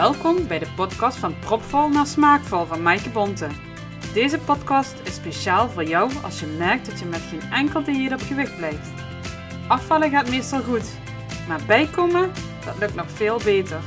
[0.00, 3.46] Welkom bij de podcast van Propvol naar Smaakvol van Maaike Bonte.
[4.14, 8.12] Deze podcast is speciaal voor jou als je merkt dat je met geen enkel dieet
[8.12, 8.88] op gewicht blijft.
[9.68, 10.90] Afvallen gaat meestal goed,
[11.48, 12.30] maar bijkomen,
[12.64, 13.80] dat lukt nog veel beter.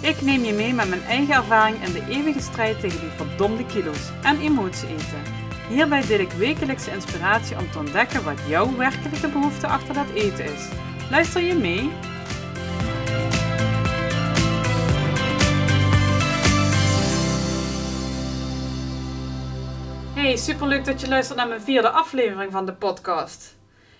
[0.00, 3.66] Ik neem je mee met mijn eigen ervaring in de eeuwige strijd tegen die verdomde
[3.66, 5.22] kilo's en emotie eten.
[5.68, 10.44] Hierbij deel ik wekelijkse inspiratie om te ontdekken wat jouw werkelijke behoefte achter dat eten
[10.44, 10.68] is.
[11.10, 11.90] Luister je mee?
[20.34, 23.56] Hey, superleuk dat je luistert naar mijn vierde aflevering van de podcast.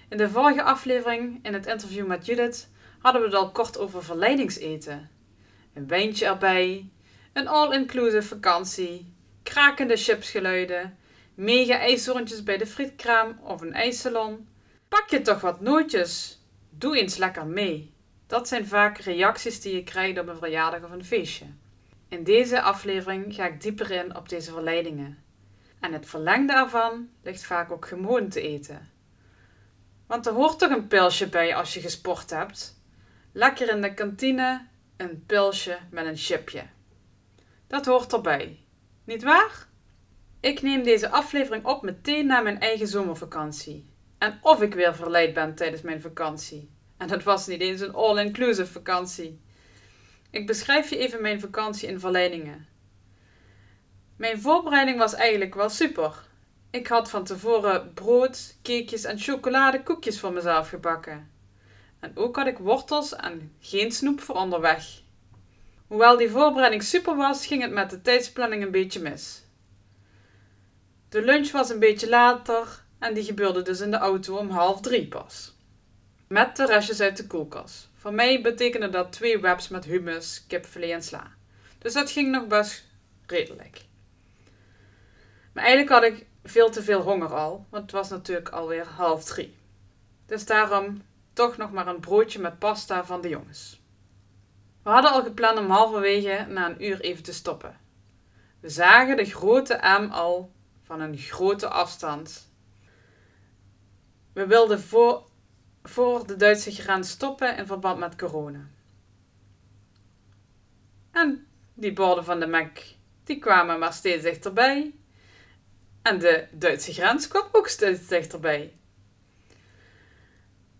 [0.09, 4.05] In de vorige aflevering, in het interview met Judith, hadden we het al kort over
[4.05, 5.11] verleidingseten.
[5.75, 6.91] Een wijntje erbij,
[7.33, 9.13] een all-inclusive vakantie,
[9.43, 10.99] krakende chipsgeluiden,
[11.35, 14.49] mega ijshoorntjes bij de frietkraam of een ijssalon.
[14.89, 16.41] Pak je toch wat nootjes.
[16.71, 17.95] Doe eens lekker mee.
[18.27, 21.47] Dat zijn vaak reacties die je krijgt op een verjaardag of een feestje.
[22.09, 25.24] In deze aflevering ga ik dieper in op deze verleidingen.
[25.85, 28.91] En het verlengde ervan ligt vaak ook gewoon te eten.
[30.07, 32.81] Want er hoort toch een pilsje bij als je gesport hebt?
[33.33, 36.63] Lekker in de kantine, een pilsje met een chipje.
[37.67, 38.61] Dat hoort erbij,
[39.05, 39.67] niet waar?
[40.41, 43.91] Ik neem deze aflevering op meteen na mijn eigen zomervakantie.
[44.19, 46.71] En of ik weer verleid ben tijdens mijn vakantie.
[46.97, 49.41] En het was niet eens een all-inclusive vakantie.
[50.31, 52.74] Ik beschrijf je even mijn vakantie in verleidingen.
[54.17, 56.13] Mijn voorbereiding was eigenlijk wel super.
[56.71, 61.31] Ik had van tevoren brood, cakejes en chocoladekoekjes voor mezelf gebakken.
[62.01, 65.03] En ook had ik wortels en geen snoep voor onderweg.
[65.87, 69.43] Hoewel die voorbereiding super was, ging het met de tijdsplanning een beetje mis.
[71.09, 74.81] De lunch was een beetje later en die gebeurde dus in de auto om half
[74.81, 75.55] drie pas.
[76.29, 77.89] Met de restjes uit de koelkast.
[77.95, 81.31] Voor mij betekende dat twee wraps met hummus, kipfilet en sla.
[81.79, 82.85] Dus dat ging nog best
[83.27, 83.85] redelijk.
[85.55, 89.25] Maar eigenlijk had ik veel te veel honger al, want het was natuurlijk alweer half
[89.25, 89.57] drie.
[90.27, 93.83] Dus daarom toch nog maar een broodje met pasta van de jongens.
[94.83, 97.81] We hadden al gepland om halverwege na een uur even te stoppen.
[98.61, 102.53] We zagen de grote M al van een grote afstand.
[104.33, 105.29] We wilden voor,
[105.83, 108.69] voor de Duitse grens stoppen in verband met corona.
[111.11, 112.79] En die borden van de Mac,
[113.25, 114.95] die kwamen maar steeds dichterbij.
[116.05, 118.73] En de Duitse grens kwam ook steeds dichterbij.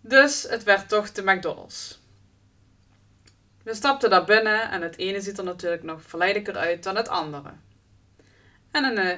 [0.01, 1.99] Dus het werd toch de McDonald's.
[3.63, 7.07] We stapten daar binnen en het ene ziet er natuurlijk nog verleidelijker uit dan het
[7.07, 7.53] andere.
[8.71, 9.17] En een eh,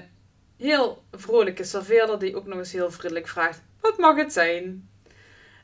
[0.58, 4.90] heel vrolijke serveerder die ook nog eens heel vriendelijk vraagt: Wat mag het zijn?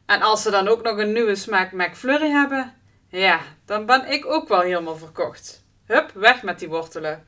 [0.05, 2.73] En als ze dan ook nog een nieuwe smaak McFlurry hebben,
[3.07, 5.63] ja, dan ben ik ook wel helemaal verkocht.
[5.85, 7.25] Hup, weg met die wortelen.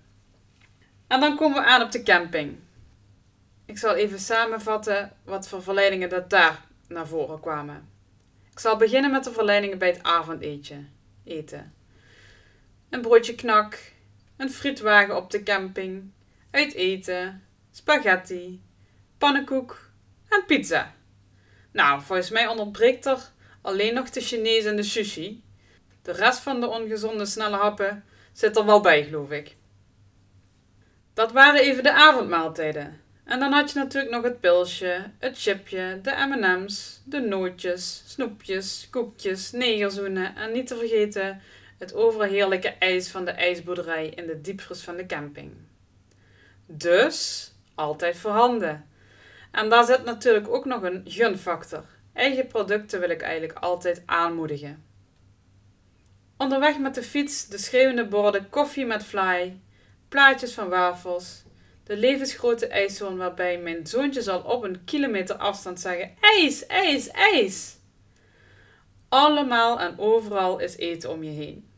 [1.07, 2.63] En dan komen we aan op de camping.
[3.65, 7.89] Ik zal even samenvatten wat voor verleidingen dat daar naar voren kwamen.
[8.51, 10.93] Ik zal beginnen met de verleidingen bij het avondeten.
[11.23, 11.73] Eten.
[12.89, 13.91] Een broodje knak,
[14.37, 16.11] een frietwagen op de camping,
[16.51, 18.61] uit eten, spaghetti,
[19.17, 19.89] pannenkoek
[20.29, 20.93] en pizza.
[21.71, 23.19] Nou, volgens mij ontbreekt er
[23.61, 25.43] alleen nog de Chinees en de sushi.
[26.01, 28.03] De rest van de ongezonde snelle happen
[28.33, 29.55] zit er wel bij, geloof ik.
[31.13, 33.01] Dat waren even de avondmaaltijden.
[33.25, 38.88] En dan had je natuurlijk nog het pilsje, het chipje, de M&M's, de nootjes, snoepjes,
[38.91, 41.41] koekjes, negerzoenen en niet te vergeten
[41.78, 45.52] het overheerlijke ijs van de ijsboerderij in de diepvries van de camping.
[46.66, 48.86] Dus altijd voorhanden.
[49.52, 51.86] En daar zit natuurlijk ook nog een gunfactor.
[52.13, 54.84] Eigen producten wil ik eigenlijk altijd aanmoedigen.
[56.38, 59.59] Onderweg met de fiets de schreeuwende borden koffie met fly,
[60.09, 61.44] plaatjes van wafels,
[61.85, 67.77] de levensgrote ijshoorn waarbij mijn zoontje zal op een kilometer afstand zeggen: ijs, ijs, ijs.
[69.09, 71.69] Allemaal en overal is eten om je heen.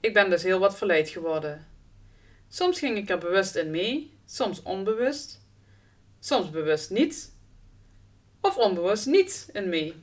[0.00, 1.66] Ik ben dus heel wat verleid geworden.
[2.48, 5.40] Soms ging ik er bewust in mee, soms onbewust,
[6.20, 7.32] soms bewust niet,
[8.40, 10.02] of onbewust niet in mee.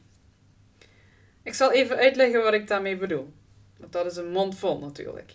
[1.43, 3.33] Ik zal even uitleggen wat ik daarmee bedoel,
[3.77, 5.33] want dat is een mond vol natuurlijk.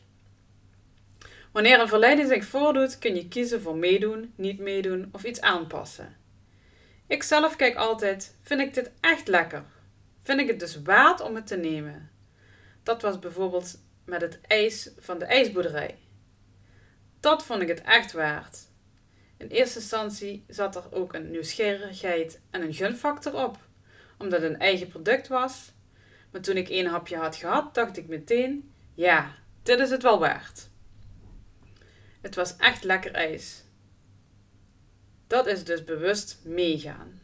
[1.56, 6.16] Wanneer een verleiding zich voordoet, kun je kiezen voor meedoen, niet meedoen of iets aanpassen.
[7.06, 9.64] Ik zelf kijk altijd: vind ik dit echt lekker?
[10.22, 12.10] Vind ik het dus waard om het te nemen?
[12.82, 15.98] Dat was bijvoorbeeld met het ijs van de ijsboerderij.
[17.20, 18.58] Dat vond ik het echt waard.
[19.36, 23.58] In eerste instantie zat er ook een nieuwsgierigheid en een gunfactor op,
[24.18, 25.72] omdat het een eigen product was.
[26.30, 30.18] Maar toen ik één hapje had gehad, dacht ik meteen: ja, dit is het wel
[30.18, 30.74] waard.
[32.26, 33.62] Het was echt lekker ijs.
[35.26, 37.20] Dat is dus bewust meegaan.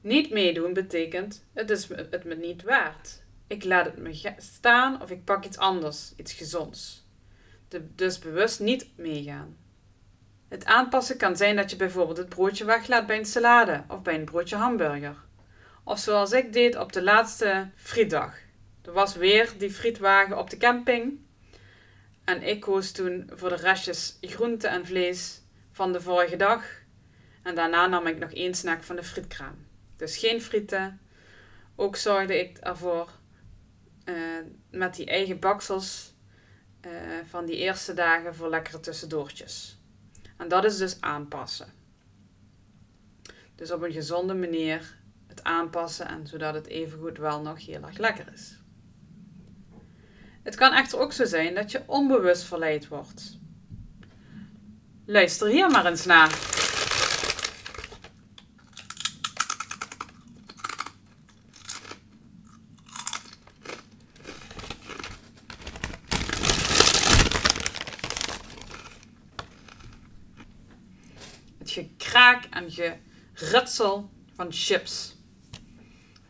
[0.00, 3.22] Niet meedoen betekent het is het me niet waard.
[3.46, 7.04] Ik laat het me staan of ik pak iets anders, iets gezonds.
[7.94, 9.56] dus bewust niet meegaan.
[10.48, 14.14] Het aanpassen kan zijn dat je bijvoorbeeld het broodje weglaat bij een salade of bij
[14.14, 15.16] een broodje hamburger.
[15.84, 18.38] Of zoals ik deed op de laatste frietdag.
[18.82, 21.24] Er was weer die frietwagen op de camping.
[22.26, 25.42] En ik koos toen voor de restjes groente en vlees
[25.72, 26.64] van de vorige dag.
[27.42, 29.66] En daarna nam ik nog één snack van de frietkraam.
[29.96, 31.00] Dus geen frieten.
[31.76, 33.10] Ook zorgde ik ervoor
[34.04, 34.16] uh,
[34.70, 36.14] met die eigen baksels
[36.86, 36.92] uh,
[37.28, 39.78] van die eerste dagen voor lekkere tussendoortjes.
[40.36, 41.72] En dat is dus aanpassen.
[43.54, 44.96] Dus op een gezonde manier
[45.26, 48.55] het aanpassen en zodat het evengoed wel nog heel erg lekker is.
[50.46, 53.38] Het kan echter ook zo zijn dat je onbewust verleid wordt.
[55.06, 56.30] Luister hier maar eens naar.
[71.58, 72.70] Het gekraak en
[73.32, 75.16] geritsel van chips.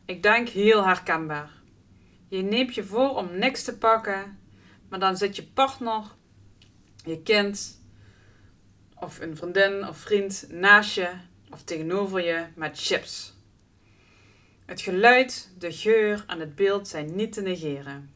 [0.05, 1.51] Ik denk heel herkenbaar.
[2.29, 4.39] Je neemt je voor om niks te pakken,
[4.89, 6.03] maar dan zit je partner,
[7.05, 7.81] je kind
[8.95, 11.11] of een vriendin of vriend naast je
[11.51, 13.35] of tegenover je met chips.
[14.65, 18.11] Het geluid, de geur en het beeld zijn niet te negeren.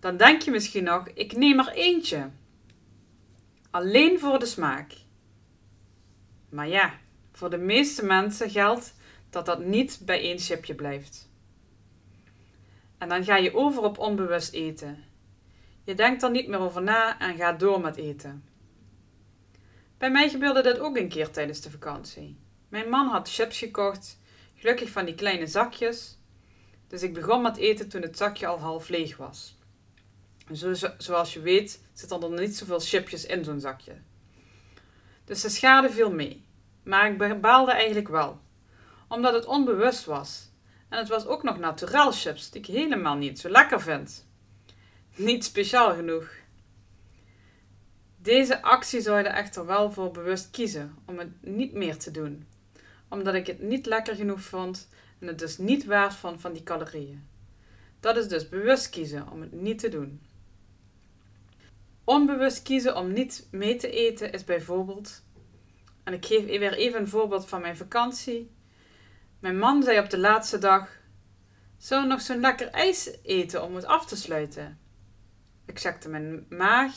[0.00, 2.30] Dan denk je misschien nog: ik neem er eentje.
[3.70, 4.92] Alleen voor de smaak.
[6.48, 6.98] Maar ja,
[7.32, 8.94] voor de meeste mensen geldt
[9.30, 11.27] dat dat niet bij één chipje blijft.
[12.98, 15.04] En dan ga je over op onbewust eten.
[15.84, 18.44] Je denkt er niet meer over na en gaat door met eten.
[19.98, 22.36] Bij mij gebeurde dit ook een keer tijdens de vakantie.
[22.68, 24.18] Mijn man had chips gekocht,
[24.54, 26.18] gelukkig van die kleine zakjes.
[26.88, 29.56] Dus ik begon met eten toen het zakje al half leeg was.
[30.52, 33.96] Zo, zoals je weet zitten er niet zoveel chipjes in zo'n zakje.
[35.24, 36.44] Dus de schade viel mee.
[36.82, 38.40] Maar ik baalde eigenlijk wel.
[39.08, 40.47] Omdat het onbewust was.
[40.88, 44.26] En het was ook nog naturel chips, die ik helemaal niet zo lekker vind.
[45.16, 46.30] Niet speciaal genoeg.
[48.16, 52.46] Deze actie zorgde echter wel voor bewust kiezen om het niet meer te doen.
[53.08, 54.88] Omdat ik het niet lekker genoeg vond
[55.18, 57.28] en het dus niet waard vond van die calorieën.
[58.00, 60.20] Dat is dus bewust kiezen om het niet te doen.
[62.04, 65.22] Onbewust kiezen om niet mee te eten is bijvoorbeeld,
[66.04, 68.50] en ik geef weer even een voorbeeld van mijn vakantie.
[69.38, 70.88] Mijn man zei op de laatste dag:
[71.76, 74.78] Zullen we nog zo'n lekker ijs eten om het af te sluiten?
[75.66, 76.94] Ik zakte mijn maag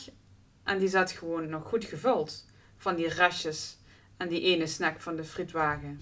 [0.64, 2.46] en die zat gewoon nog goed gevuld
[2.76, 3.78] van die restjes
[4.16, 6.00] en die ene snack van de frietwagen.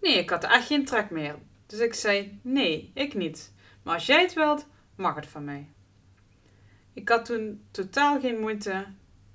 [0.00, 1.36] Nee, ik had echt geen trek meer.
[1.66, 3.52] Dus ik zei: Nee, ik niet.
[3.82, 5.68] Maar als jij het wilt, mag het van mij.
[6.92, 8.86] Ik had toen totaal geen moeite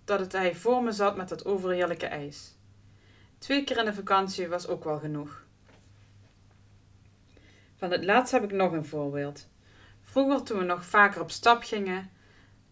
[0.05, 2.55] dat het hij voor me zat met dat overheerlijke ijs.
[3.37, 5.42] Twee keer in de vakantie was ook wel genoeg.
[7.83, 9.47] Van het laatste heb ik nog een voorbeeld.
[10.01, 12.09] Vroeger, toen we nog vaker op stap gingen,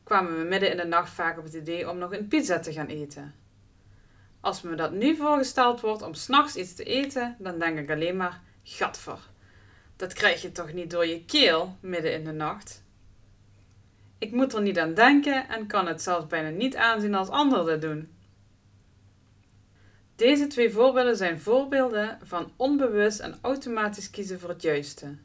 [0.03, 2.73] kwamen we midden in de nacht vaak op het idee om nog een pizza te
[2.73, 3.35] gaan eten.
[4.39, 8.17] Als me dat nu voorgesteld wordt om s'nachts iets te eten, dan denk ik alleen
[8.17, 9.19] maar: gadver.
[9.95, 12.83] Dat krijg je toch niet door je keel midden in de nacht?
[14.17, 17.65] Ik moet er niet aan denken en kan het zelfs bijna niet aanzien als anderen
[17.65, 18.15] dat doen.
[20.21, 25.17] Deze twee voorbeelden zijn voorbeelden van onbewust en automatisch kiezen voor het juiste.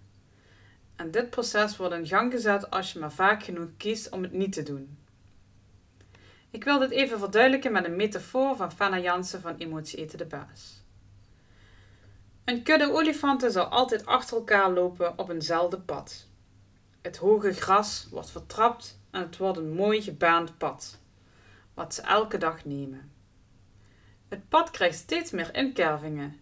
[0.96, 4.32] En dit proces wordt in gang gezet als je maar vaak genoeg kiest om het
[4.32, 4.98] niet te doen.
[6.50, 10.26] Ik wil dit even verduidelijken met een metafoor van Fana Jansen van Emotie Eten de
[10.26, 10.82] Baas.
[12.44, 16.26] Een kudde olifanten zal altijd achter elkaar lopen op eenzelfde pad.
[17.00, 20.98] Het hoge gras wordt vertrapt en het wordt een mooi gebaand pad,
[21.74, 23.15] wat ze elke dag nemen.
[24.28, 26.40] Het pad krijgt steeds meer inkervingen.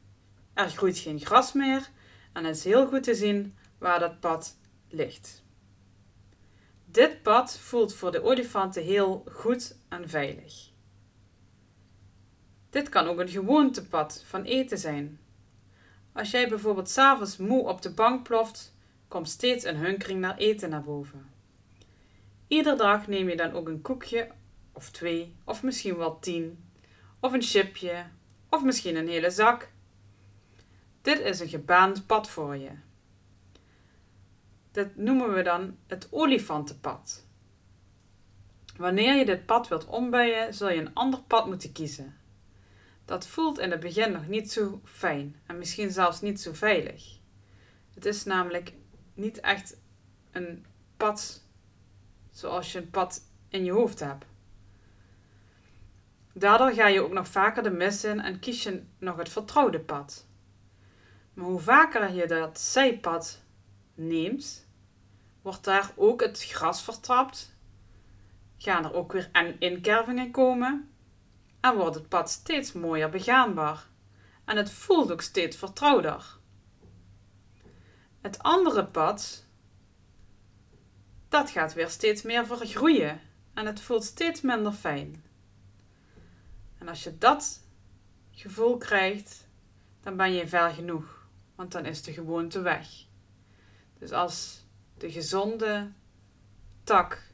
[0.55, 1.89] Er groeit geen gras meer
[2.33, 4.57] en het is heel goed te zien waar dat pad
[4.89, 5.43] ligt.
[6.85, 10.71] Dit pad voelt voor de olifanten heel goed en veilig.
[12.71, 15.21] Dit kan ook een gewoontepad van eten zijn.
[16.13, 18.75] Als jij bijvoorbeeld s'avonds moe op de bank ploft,
[19.09, 21.31] komt steeds een hunkering naar eten naar boven.
[22.49, 24.31] Iedere dag neem je dan ook een koekje,
[24.73, 26.65] of twee, of misschien wel tien,
[27.25, 28.05] of een chipje,
[28.49, 29.71] of misschien een hele zak.
[31.03, 32.71] Dit is een gebaand pad voor je.
[34.71, 37.27] Dat noemen we dan het olifantenpad.
[38.77, 42.17] Wanneer je dit pad wilt ombuien, zul je een ander pad moeten kiezen.
[43.05, 47.19] Dat voelt in het begin nog niet zo fijn en misschien zelfs niet zo veilig.
[47.95, 48.73] Het is namelijk
[49.15, 49.77] niet echt
[50.31, 50.67] een
[50.97, 51.43] pad
[52.31, 54.25] zoals je een pad in je hoofd hebt.
[56.37, 59.81] Daardoor ga je ook nog vaker de mis in en kies je nog het vertrouwde
[59.81, 60.27] pad.
[61.35, 63.43] Maar hoe vaker je dat zijpad
[63.95, 64.69] neemt,
[65.43, 67.57] wordt daar ook het gras vertrapt,
[68.59, 70.91] gaan er ook weer inkervingen komen
[71.61, 73.87] en wordt het pad steeds mooier begaanbaar
[74.45, 76.39] en het voelt ook steeds vertrouwder.
[78.21, 79.47] Het andere pad,
[81.29, 83.21] dat gaat weer steeds meer vergroeien
[83.55, 85.24] en het voelt steeds minder fijn.
[86.85, 87.63] En als je dat
[88.31, 89.49] gevoel krijgt,
[90.01, 92.89] dan ben je ver genoeg, want dan is de gewoonte weg.
[93.99, 94.65] Dus als
[94.99, 95.91] de gezonde
[96.83, 97.33] tak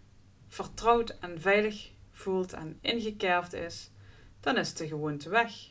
[0.49, 3.91] vertrouwd en veilig voelt en ingekerfd is,
[4.41, 5.71] dan is de gewoonte weg.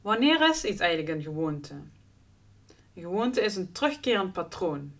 [0.00, 1.74] Wanneer is iets eigenlijk een gewoonte?
[2.94, 4.92] Een gewoonte is een terugkerend patroon.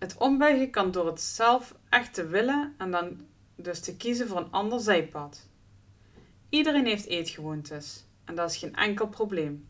[0.00, 3.20] Het ombuigen kan door het zelf echt te willen en dan
[3.56, 5.48] dus te kiezen voor een ander zijpad.
[6.48, 9.68] Iedereen heeft eetgewoontes en dat is geen enkel probleem.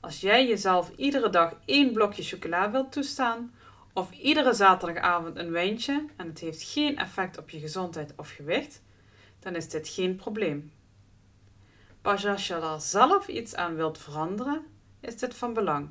[0.00, 3.54] Als jij jezelf iedere dag één blokje chocola wilt toestaan
[3.92, 8.82] of iedere zaterdagavond een wijntje en het heeft geen effect op je gezondheid of gewicht,
[9.38, 10.72] dan is dit geen probleem.
[12.00, 14.66] Pas als je er zelf iets aan wilt veranderen,
[15.00, 15.88] is dit van belang.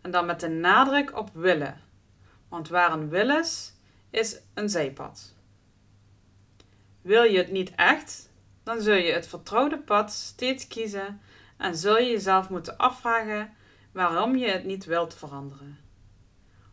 [0.00, 1.90] En dan met de nadruk op willen.
[2.52, 3.72] Want waar een wil is,
[4.10, 5.34] is een zijpad.
[7.02, 8.30] Wil je het niet echt,
[8.62, 11.20] dan zul je het vertrouwde pad steeds kiezen
[11.56, 13.54] en zul je jezelf moeten afvragen
[13.92, 15.78] waarom je het niet wilt veranderen.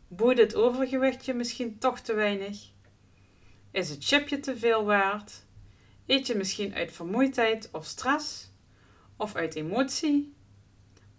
[0.08, 2.70] Boeit het overgewichtje misschien toch te weinig?
[3.72, 5.44] Is het chipje te veel waard?
[6.06, 8.52] Eet je misschien uit vermoeidheid of stress?
[9.18, 10.34] Of uit emotie?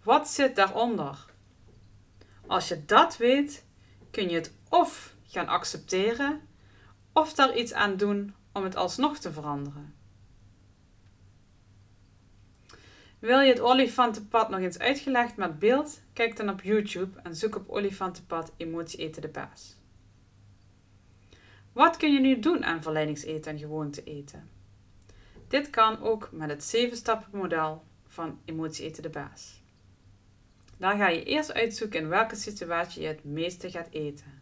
[0.03, 1.25] Wat zit daaronder?
[2.47, 3.69] Als je dat weet,
[4.11, 6.41] kun je het of gaan accepteren
[7.13, 9.93] of daar iets aan doen om het alsnog te veranderen.
[13.19, 16.01] Wil je het olifantenpad nog eens uitgelegd met beeld?
[16.13, 19.75] Kijk dan op YouTube en zoek op olifantenpad emotie eten de baas.
[21.73, 24.49] Wat kun je nu doen aan verleidingseten en gewoonte eten?
[25.47, 29.60] Dit kan ook met het 7 stappen model van emotie eten de baas.
[30.81, 34.41] Dan ga je eerst uitzoeken in welke situatie je het meeste gaat eten.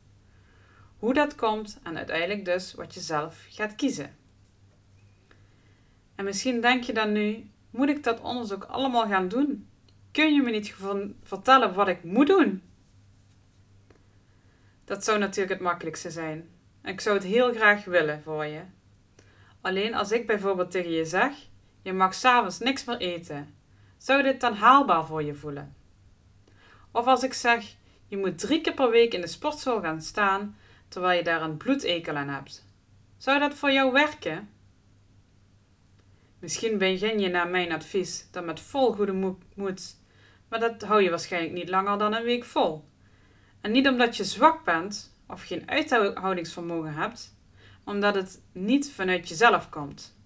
[0.97, 4.15] Hoe dat komt en uiteindelijk dus wat je zelf gaat kiezen.
[6.15, 9.67] En misschien denk je dan nu, moet ik dat onderzoek allemaal gaan doen?
[10.11, 10.75] Kun je me niet
[11.23, 12.61] vertellen wat ik moet doen?
[14.85, 16.49] Dat zou natuurlijk het makkelijkste zijn.
[16.83, 18.61] Ik zou het heel graag willen voor je.
[19.61, 21.33] Alleen als ik bijvoorbeeld tegen je zeg:
[21.81, 23.55] je mag s'avonds niks meer eten,
[23.97, 25.77] zou dit dan haalbaar voor je voelen?
[26.91, 27.75] Of als ik zeg:
[28.07, 31.57] je moet drie keer per week in de sportschool gaan staan terwijl je daar een
[31.57, 32.65] bloedekel aan hebt,
[33.17, 34.49] zou dat voor jou werken?
[36.39, 39.95] Misschien begin je naar mijn advies dan met vol goede moed,
[40.47, 42.87] maar dat hou je waarschijnlijk niet langer dan een week vol.
[43.61, 47.35] En niet omdat je zwak bent of geen uithoudingsvermogen hebt,
[47.83, 50.17] omdat het niet vanuit jezelf komt.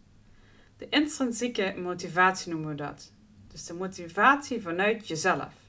[0.78, 3.12] De intrinsieke motivatie noemen we dat.
[3.48, 5.63] Dus de motivatie vanuit jezelf.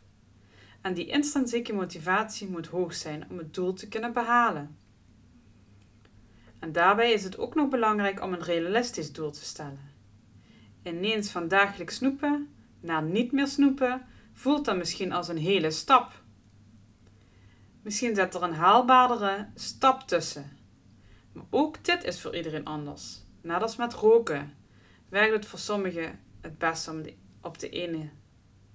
[0.85, 4.79] En die intrinsieke motivatie moet hoog zijn om het doel te kunnen behalen.
[6.59, 9.93] En daarbij is het ook nog belangrijk om een realistisch doel te stellen.
[10.83, 16.23] Ineens van dagelijks snoepen naar niet meer snoepen voelt dan misschien als een hele stap.
[17.83, 20.59] Misschien zit er een haalbaardere stap tussen.
[21.33, 23.25] Maar ook dit is voor iedereen anders.
[23.41, 24.53] Net als met roken
[25.09, 27.03] werkt het voor sommigen het best om
[27.41, 28.11] op de ene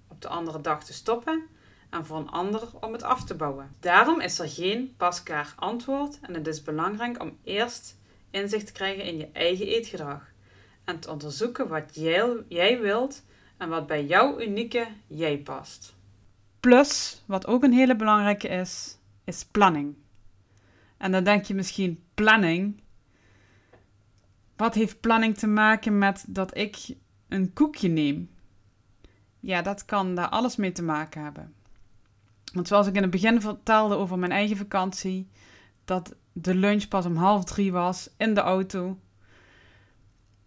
[0.08, 1.58] op de andere dag te stoppen
[1.90, 3.76] en voor een ander om het af te bouwen.
[3.80, 7.98] Daarom is er geen pasklaar antwoord en het is belangrijk om eerst
[8.30, 10.32] inzicht te krijgen in je eigen eetgedrag
[10.84, 13.24] en te onderzoeken wat jij, jij wilt
[13.58, 15.96] en wat bij jouw unieke jij past.
[16.60, 19.96] Plus, wat ook een hele belangrijke is, is planning.
[20.98, 22.82] En dan denk je misschien planning.
[24.56, 26.96] Wat heeft planning te maken met dat ik
[27.28, 28.30] een koekje neem?
[29.40, 31.54] Ja, dat kan daar alles mee te maken hebben.
[32.54, 35.30] Want zoals ik in het begin vertelde over mijn eigen vakantie,
[35.86, 39.00] dat de lunch pas om half drie was in de auto.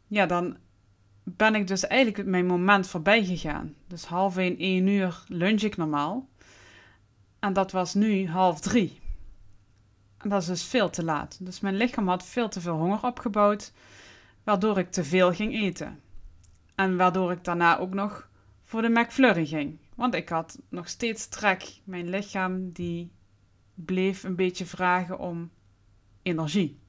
[0.07, 0.57] Ja, dan
[1.25, 3.75] ben ik dus eigenlijk mijn moment voorbij gegaan.
[3.87, 6.29] Dus half één, één uur lunch ik normaal.
[7.39, 9.01] En dat was nu half drie.
[10.19, 11.39] En dat is dus veel te laat.
[11.41, 13.73] Dus mijn lichaam had veel te veel honger opgebouwd,
[14.45, 16.01] waardoor ik te veel ging eten.
[16.75, 18.29] En waardoor ik daarna ook nog
[18.65, 19.79] voor de McFlurry ging.
[19.95, 21.81] Want ik had nog steeds trek.
[21.85, 23.13] Mijn lichaam die
[23.75, 25.51] bleef een beetje vragen om
[26.23, 26.81] energie.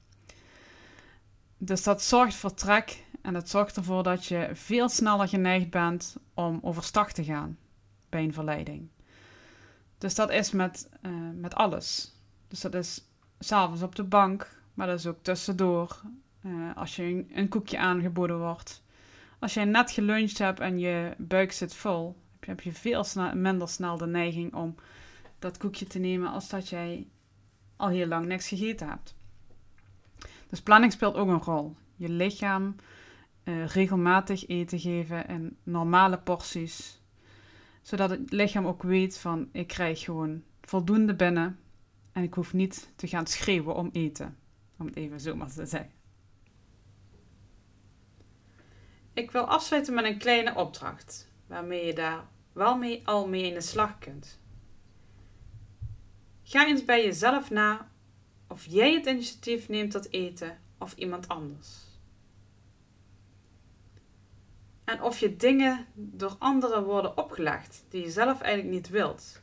[1.58, 6.16] Dus dat zorgt voor trek en dat zorgt ervoor dat je veel sneller geneigd bent
[6.34, 7.58] om overstag te gaan
[8.08, 8.88] bij een verleiding.
[9.98, 12.12] Dus dat is met, uh, met alles.
[12.48, 13.04] Dus dat is
[13.38, 16.02] s'avonds op de bank, maar dat is ook tussendoor.
[16.42, 18.82] Uh, als je een, een, koekje aangeboden wordt.
[19.38, 23.96] Als jij net geluncht hebt en je buik zit vol, heb je, veel minder snel
[23.96, 24.74] de neiging om
[25.38, 27.06] dat koekje te nemen als dat jij
[27.76, 29.14] al heel lang niks gegeten hebt.
[30.48, 31.76] Dus planning speelt ook een rol.
[31.96, 32.76] Je lichaam
[33.44, 37.00] uh, regelmatig eten geven in normale porties.
[37.82, 41.58] Zodat het lichaam ook weet van ik krijg gewoon voldoende binnen
[42.12, 44.36] en ik hoef niet te gaan schreeuwen om eten.
[44.78, 45.90] Om het even zo maar te zeggen.
[49.12, 52.24] Ik wil afsluiten met een kleine opdracht, waarmee je daar
[52.54, 54.38] wel mee, al mee in de slag kunt.
[56.42, 57.90] Ga eens bij jezelf na
[58.48, 61.82] of jij het initiatief neemt tot eten of iemand anders.
[64.84, 69.42] En of je dingen door anderen worden opgelegd die je zelf eigenlijk niet wilt.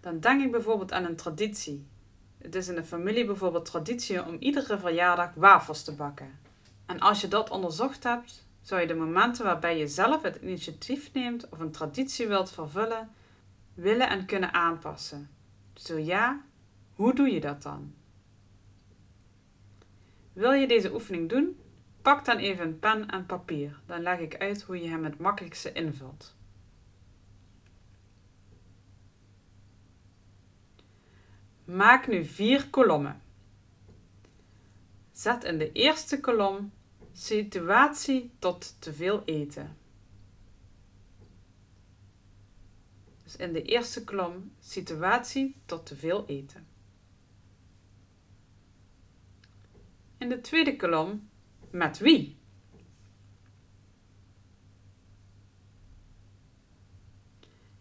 [0.00, 1.86] Dan denk ik bijvoorbeeld aan een traditie.
[2.38, 6.38] Het is in de familie bijvoorbeeld traditie om iedere verjaardag wafels te bakken.
[6.86, 11.12] En als je dat onderzocht hebt, zou je de momenten waarbij je zelf het initiatief
[11.12, 13.10] neemt of een traditie wilt vervullen,
[13.74, 15.30] willen en kunnen aanpassen.
[15.74, 16.40] Zo ja,
[16.94, 17.94] hoe doe je dat dan?
[20.32, 21.60] Wil je deze oefening doen?
[22.02, 23.80] Pak dan even een pen en papier.
[23.86, 26.34] Dan leg ik uit hoe je hem het makkelijkste invult.
[31.64, 33.22] Maak nu vier kolommen.
[35.12, 36.72] Zet in de eerste kolom
[37.12, 39.76] situatie tot te veel eten.
[43.22, 46.66] Dus in de eerste kolom situatie tot te veel eten.
[50.18, 51.28] In de tweede kolom
[51.70, 52.38] met wie?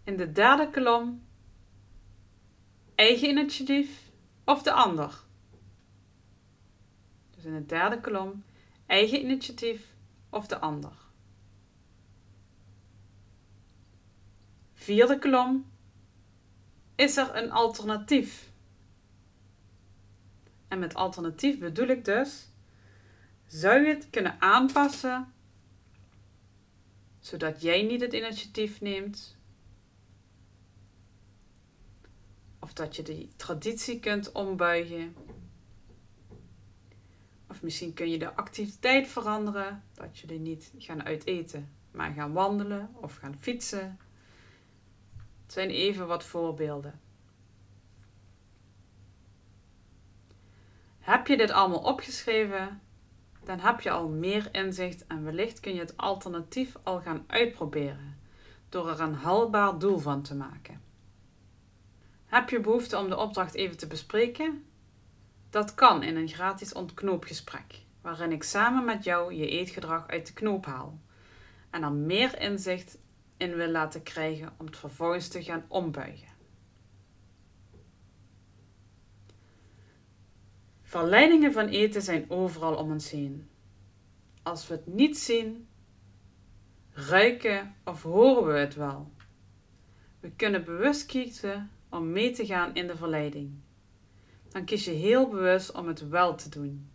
[0.04, 1.24] In de derde kolom
[2.96, 4.12] eigen initiatief
[4.44, 5.24] of de ander.
[7.36, 8.44] Dus in de derde kolom
[8.90, 9.82] eigen initiatief
[10.30, 10.94] of de ander.
[14.74, 15.72] Vierde kolom
[16.96, 18.52] is er een alternatief.
[20.68, 22.50] En met alternatief bedoel ik dus
[23.46, 25.34] zou je het kunnen aanpassen
[27.20, 29.38] zodat jij niet het initiatief neemt?
[32.60, 35.16] Of dat je die traditie kunt ombuigen?
[37.60, 42.90] Of misschien kun je de activiteit veranderen, dat jullie niet gaan uiteten, maar gaan wandelen
[42.94, 44.00] of gaan fietsen.
[45.44, 47.00] Het zijn even wat voorbeelden.
[51.00, 52.82] Heb je dit allemaal opgeschreven?
[53.44, 58.18] dan heb je al meer inzicht en wellicht kun je het alternatief al gaan uitproberen
[58.70, 60.82] door er een haalbaar doel van te maken.
[62.26, 64.69] Heb je behoefte om de opdracht even te bespreken?
[65.50, 70.34] Dat kan in een gratis ontknoopgesprek, waarin ik samen met jou je eetgedrag uit de
[70.34, 71.00] knoop haal
[71.70, 72.98] en er meer inzicht
[73.38, 76.28] in wil laten krijgen om het vervolgens te gaan ombuigen.
[80.82, 83.50] Verleidingen van eten zijn overal om ons heen.
[84.44, 85.68] Als we het niet zien,
[86.92, 89.12] ruiken of horen we het wel.
[90.20, 93.52] We kunnen bewust kiezen om mee te gaan in de verleiding.
[94.52, 96.90] Dan kies je heel bewust om het wel te doen.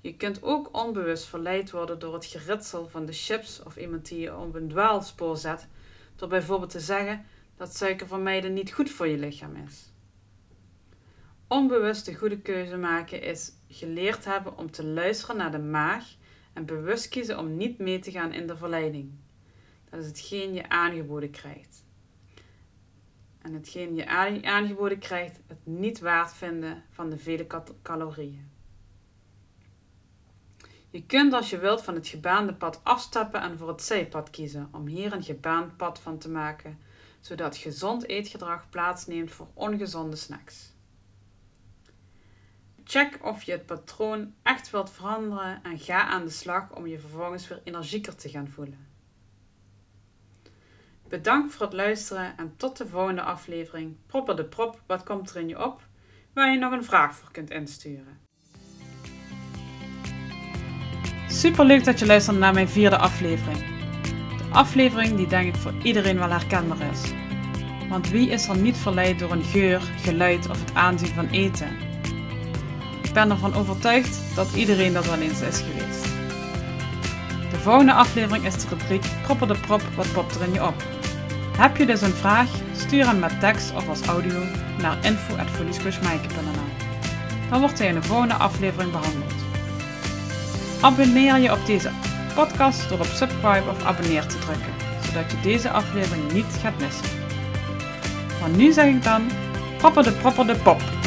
[0.00, 4.20] Je kunt ook onbewust verleid worden door het geritsel van de chips of iemand die
[4.20, 5.68] je op een dwaalspoor zet,
[6.16, 7.24] door bijvoorbeeld te zeggen
[7.56, 9.92] dat suiker vermijden niet goed voor je lichaam is.
[11.48, 16.04] Onbewust de goede keuze maken is geleerd hebben om te luisteren naar de maag
[16.52, 19.10] en bewust kiezen om niet mee te gaan in de verleiding.
[19.90, 21.81] Dat is hetgeen je aangeboden krijgt.
[23.42, 24.06] En hetgeen je
[24.42, 27.46] aangeboden krijgt, het niet waard vinden van de vele
[27.82, 28.50] calorieën.
[30.90, 34.68] Je kunt als je wilt van het gebaande pad afstappen en voor het zijpad kiezen
[34.72, 36.78] om hier een gebaand pad van te maken,
[37.20, 40.72] zodat gezond eetgedrag plaatsneemt voor ongezonde snacks.
[42.84, 46.98] Check of je het patroon echt wilt veranderen en ga aan de slag om je
[46.98, 48.91] vervolgens weer energieker te gaan voelen.
[51.12, 53.96] Bedankt voor het luisteren en tot de volgende aflevering.
[54.06, 55.80] Propper de prop, wat komt er in je op?
[56.34, 58.18] waar je nog een vraag voor kunt insturen.
[61.28, 63.58] Super leuk dat je luistert naar mijn vierde aflevering.
[64.38, 67.12] De aflevering die denk ik voor iedereen wel herkenbaar is.
[67.88, 71.76] Want wie is er niet verleid door een geur, geluid of het aanzien van eten?
[73.02, 76.04] Ik ben ervan overtuigd dat iedereen dat wel eens is geweest.
[77.50, 81.01] De volgende aflevering is de rubriek Propper de Prop, wat popt er in je op?
[81.56, 82.48] Heb je dus een vraag?
[82.76, 84.42] Stuur hem met tekst of als audio
[84.78, 86.90] naar info.foliesquishmaaike.nl
[87.50, 89.32] Dan wordt hij in de volgende aflevering behandeld.
[90.80, 91.90] Abonneer je op deze
[92.34, 94.72] podcast door op subscribe of abonneer te drukken,
[95.04, 97.06] zodat je deze aflevering niet gaat missen.
[98.40, 99.22] Maar nu zeg ik dan,
[99.76, 101.01] propper de propper de pop.